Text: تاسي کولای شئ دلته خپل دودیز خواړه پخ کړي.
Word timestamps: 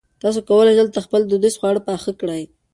تاسي 0.21 0.39
کولای 0.49 0.73
شئ 0.75 0.77
دلته 0.81 0.99
خپل 1.05 1.21
دودیز 1.23 1.55
خواړه 1.59 1.81
پخ 1.87 2.01
کړي. 2.21 2.43